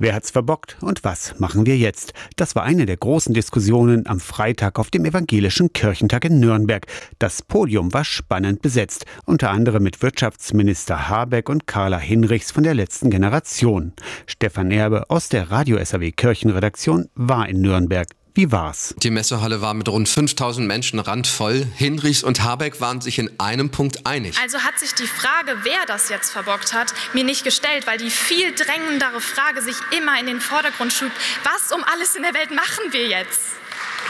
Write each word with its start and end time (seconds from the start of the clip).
Wer 0.00 0.14
hat's 0.14 0.30
verbockt 0.30 0.76
und 0.80 1.02
was 1.02 1.40
machen 1.40 1.66
wir 1.66 1.76
jetzt? 1.76 2.12
Das 2.36 2.54
war 2.54 2.62
eine 2.62 2.86
der 2.86 2.96
großen 2.96 3.34
Diskussionen 3.34 4.06
am 4.06 4.20
Freitag 4.20 4.78
auf 4.78 4.90
dem 4.90 5.04
Evangelischen 5.04 5.72
Kirchentag 5.72 6.24
in 6.24 6.38
Nürnberg. 6.38 6.86
Das 7.18 7.42
Podium 7.42 7.92
war 7.92 8.04
spannend 8.04 8.62
besetzt, 8.62 9.06
unter 9.24 9.50
anderem 9.50 9.82
mit 9.82 10.00
Wirtschaftsminister 10.00 11.08
Habeck 11.08 11.48
und 11.48 11.66
Carla 11.66 11.98
Hinrichs 11.98 12.52
von 12.52 12.62
der 12.62 12.74
letzten 12.74 13.10
Generation. 13.10 13.92
Stefan 14.26 14.70
Erbe 14.70 15.10
aus 15.10 15.30
der 15.30 15.50
Radio 15.50 15.84
SAW 15.84 16.12
Kirchenredaktion 16.12 17.08
war 17.16 17.48
in 17.48 17.60
Nürnberg. 17.60 18.06
Wie 18.38 18.52
war's? 18.52 18.94
Die 18.98 19.10
Messehalle 19.10 19.62
war 19.62 19.74
mit 19.74 19.88
rund 19.88 20.08
5000 20.08 20.64
Menschen 20.64 21.00
randvoll. 21.00 21.66
Hinrichs 21.74 22.22
und 22.22 22.44
Habeck 22.44 22.80
waren 22.80 23.00
sich 23.00 23.18
in 23.18 23.28
einem 23.40 23.70
Punkt 23.70 24.06
einig. 24.06 24.36
Also 24.40 24.60
hat 24.60 24.78
sich 24.78 24.94
die 24.94 25.08
Frage, 25.08 25.56
wer 25.64 25.86
das 25.88 26.08
jetzt 26.08 26.30
verbockt 26.30 26.72
hat, 26.72 26.94
mir 27.14 27.24
nicht 27.24 27.42
gestellt, 27.42 27.88
weil 27.88 27.98
die 27.98 28.10
viel 28.10 28.54
drängendere 28.54 29.20
Frage 29.20 29.60
sich 29.60 29.74
immer 29.90 30.20
in 30.20 30.26
den 30.26 30.40
Vordergrund 30.40 30.92
schiebt. 30.92 31.16
Was 31.42 31.72
um 31.76 31.82
alles 31.82 32.14
in 32.14 32.22
der 32.22 32.32
Welt 32.32 32.52
machen 32.52 32.92
wir 32.92 33.08
jetzt? 33.08 33.40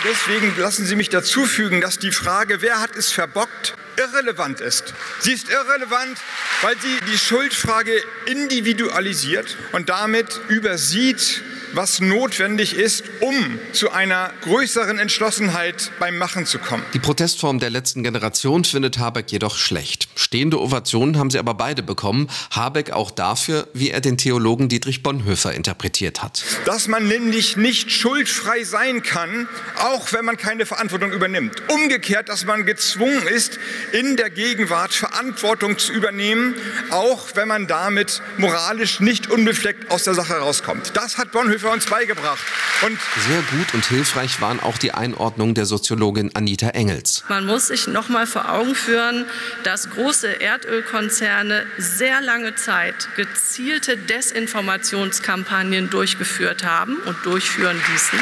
Deswegen 0.05 0.55
lassen 0.59 0.85
Sie 0.85 0.95
mich 0.95 1.09
dazu 1.09 1.47
fügen, 1.47 1.81
dass 1.81 1.99
die 1.99 2.13
Frage, 2.13 2.61
wer 2.61 2.83
hat 2.83 2.97
es 2.97 3.11
verbockt, 3.11 3.77
irrelevant 3.97 4.61
ist. 4.61 4.93
Sie 5.21 5.33
ist 5.33 5.49
irrelevant, 5.49 6.19
weil 6.61 6.77
sie 6.79 6.99
die 7.11 7.17
Schuldfrage 7.17 8.03
individualisiert 8.27 9.57
und 9.73 9.89
damit 9.89 10.39
übersieht, 10.49 11.43
was 11.79 12.01
notwendig 12.01 12.75
ist, 12.75 13.05
um 13.21 13.61
zu 13.71 13.93
einer 13.93 14.33
größeren 14.43 14.99
Entschlossenheit 14.99 15.93
beim 16.01 16.19
Machen 16.19 16.45
zu 16.45 16.59
kommen. 16.59 16.83
Die 16.93 16.99
Protestform 16.99 17.61
der 17.61 17.71
letzten 17.71 18.03
Generation 18.03 18.65
findet 18.65 18.99
Habeck 18.99 19.31
jedoch 19.31 19.57
schlecht. 19.57 20.09
Stehende 20.17 20.61
Ovationen 20.61 21.17
haben 21.17 21.31
sie 21.31 21.39
aber 21.39 21.55
beide 21.55 21.85
bekommen. 21.85 22.29
Habeck 22.51 22.91
auch 22.91 23.13
dafür, 23.13 23.69
wie 23.75 23.91
er 23.91 24.01
den 24.01 24.19
Theologen 24.19 24.69
Dietrich 24.69 25.05
Bonhoeffer 25.05 25.55
interpretiert 25.55 26.21
hat. 26.21 26.43
Dass 26.65 26.89
man 26.89 27.07
nämlich 27.07 27.57
nicht 27.57 27.93
schuldfrei 27.93 28.65
sein 28.65 29.05
kann, 29.05 29.47
auch 29.77 30.13
wenn 30.13 30.25
man 30.25 30.37
keine 30.37 30.67
Verantwortung 30.67 31.13
übernimmt. 31.13 31.63
Umgekehrt, 31.69 32.29
dass 32.29 32.45
man 32.45 32.67
gezwungen 32.67 33.29
ist, 33.29 33.61
in 33.93 34.17
der 34.17 34.31
Gegenwart 34.31 34.93
Verantwortung 34.93 35.79
zu 35.79 35.93
übernehmen, 35.93 36.57
auch 36.91 37.29
wenn 37.35 37.47
man 37.47 37.69
damit 37.69 38.21
moralisch 38.37 38.99
nicht 38.99 39.31
unbefleckt 39.31 39.93
aus 39.93 40.03
der 40.03 40.15
Sache 40.15 40.39
rauskommt. 40.39 40.91
Das 40.97 41.19
hat 41.19 41.31
Bonhoeffer 41.31 41.68
uns 41.71 41.87
beigebracht. 41.87 42.45
Und 42.81 42.97
Sehr 43.27 43.43
gut 43.51 43.75
und 43.75 43.85
hilfreich 43.87 44.41
waren 44.41 44.61
auch 44.61 44.79
die 44.79 44.93
Einordnungen 44.93 45.57
der 45.57 45.67
Soziologin 45.67 46.31
Anita 46.35 46.69
Engels. 46.69 47.25
Man 47.29 47.45
muss 47.45 47.67
sich 47.67 47.89
noch 47.89 48.09
mal 48.09 48.25
vor 48.25 48.53
Augen 48.53 48.77
führen, 48.77 49.27
dass 49.65 49.91
große 49.91 50.29
Erdölkonzerne 50.29 51.67
sehr 51.77 52.21
lange 52.21 52.55
Zeit 52.55 53.09
gezielte 53.17 53.97
Desinformationskampagnen 53.97 55.91
durchgeführt 55.91 56.63
haben 56.63 56.99
und 57.05 57.17
durchführen 57.25 57.81
ließen. 57.91 58.21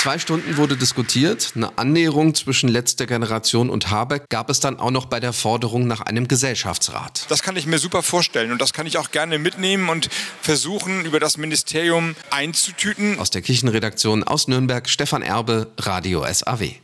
Zwei 0.00 0.18
Stunden 0.18 0.56
wurde 0.56 0.78
diskutiert. 0.78 1.52
Eine 1.54 1.76
Annäherung 1.76 2.34
zwischen 2.34 2.70
letzter 2.70 3.06
Generation 3.06 3.68
und 3.68 3.90
Habeck 3.90 4.22
gab 4.30 4.48
es 4.48 4.58
dann 4.58 4.80
auch 4.80 4.90
noch 4.90 5.04
bei 5.04 5.20
der 5.20 5.34
Forderung 5.34 5.86
nach 5.86 6.00
einem 6.00 6.26
Gesellschaftsrat. 6.26 7.26
Das 7.28 7.42
kann 7.42 7.54
ich 7.56 7.66
mir 7.66 7.78
super 7.78 8.02
vorstellen 8.02 8.50
und 8.50 8.62
das 8.62 8.72
kann 8.72 8.86
ich 8.86 8.96
auch 8.96 9.10
gerne 9.10 9.38
mitnehmen 9.38 9.90
und 9.90 10.08
versuchen, 10.40 11.04
über 11.04 11.20
das 11.20 11.36
Ministerium 11.36 12.16
einzutüten. 12.30 13.18
Aus 13.18 13.28
der 13.28 13.42
Kirchenredaktion 13.42 13.89
aus 14.24 14.48
Nürnberg, 14.48 14.88
Stefan 14.88 15.22
Erbe, 15.22 15.68
Radio 15.78 16.24
SAW. 16.30 16.80